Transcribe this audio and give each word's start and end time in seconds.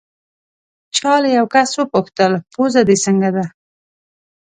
چا 0.95 1.13
له 1.23 1.29
یو 1.37 1.45
کس 1.53 1.69
وپوښتل: 1.75 2.31
پوزه 2.53 2.81
دې 2.87 2.95
څنګه 3.05 3.29
ده؟ 3.35 3.45